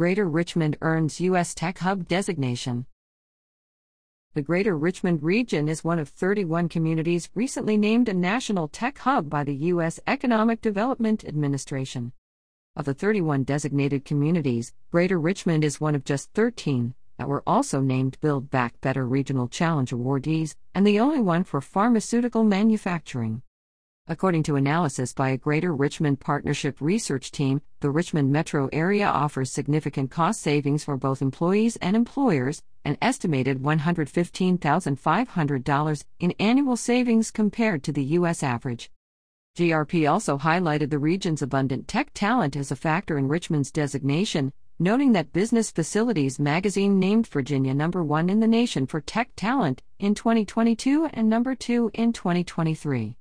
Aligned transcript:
Greater 0.00 0.26
Richmond 0.26 0.78
earns 0.80 1.20
U.S. 1.20 1.54
Tech 1.54 1.80
Hub 1.80 2.08
designation. 2.08 2.86
The 4.32 4.40
Greater 4.40 4.74
Richmond 4.74 5.22
region 5.22 5.68
is 5.68 5.84
one 5.84 5.98
of 5.98 6.08
31 6.08 6.70
communities 6.70 7.28
recently 7.34 7.76
named 7.76 8.08
a 8.08 8.14
national 8.14 8.68
tech 8.68 8.96
hub 8.96 9.28
by 9.28 9.44
the 9.44 9.54
U.S. 9.54 10.00
Economic 10.06 10.62
Development 10.62 11.22
Administration. 11.22 12.12
Of 12.74 12.86
the 12.86 12.94
31 12.94 13.44
designated 13.44 14.06
communities, 14.06 14.72
Greater 14.90 15.20
Richmond 15.20 15.64
is 15.64 15.82
one 15.82 15.94
of 15.94 16.06
just 16.06 16.32
13 16.32 16.94
that 17.18 17.28
were 17.28 17.42
also 17.46 17.82
named 17.82 18.16
Build 18.22 18.48
Back 18.48 18.80
Better 18.80 19.06
Regional 19.06 19.48
Challenge 19.48 19.90
awardees, 19.90 20.54
and 20.74 20.86
the 20.86 20.98
only 20.98 21.20
one 21.20 21.44
for 21.44 21.60
pharmaceutical 21.60 22.42
manufacturing. 22.42 23.42
According 24.10 24.42
to 24.42 24.56
analysis 24.56 25.12
by 25.12 25.28
a 25.28 25.36
Greater 25.36 25.72
Richmond 25.72 26.18
Partnership 26.18 26.80
research 26.80 27.30
team, 27.30 27.62
the 27.78 27.92
Richmond 27.92 28.32
metro 28.32 28.68
area 28.72 29.06
offers 29.06 29.52
significant 29.52 30.10
cost 30.10 30.42
savings 30.42 30.82
for 30.82 30.96
both 30.96 31.22
employees 31.22 31.76
and 31.76 31.94
employers, 31.94 32.60
an 32.84 32.98
estimated 33.00 33.62
$115,500 33.62 36.04
in 36.18 36.34
annual 36.40 36.76
savings 36.76 37.30
compared 37.30 37.84
to 37.84 37.92
the 37.92 38.02
U.S. 38.02 38.42
average. 38.42 38.90
GRP 39.56 40.10
also 40.10 40.38
highlighted 40.38 40.90
the 40.90 40.98
region's 40.98 41.40
abundant 41.40 41.86
tech 41.86 42.10
talent 42.12 42.56
as 42.56 42.72
a 42.72 42.76
factor 42.76 43.16
in 43.16 43.28
Richmond's 43.28 43.70
designation, 43.70 44.52
noting 44.80 45.12
that 45.12 45.32
Business 45.32 45.70
Facilities 45.70 46.40
magazine 46.40 46.98
named 46.98 47.28
Virginia 47.28 47.74
number 47.74 48.02
one 48.02 48.28
in 48.28 48.40
the 48.40 48.48
nation 48.48 48.88
for 48.88 49.00
tech 49.00 49.30
talent 49.36 49.82
in 50.00 50.16
2022 50.16 51.08
and 51.12 51.28
number 51.28 51.54
two 51.54 51.92
in 51.94 52.12
2023. 52.12 53.14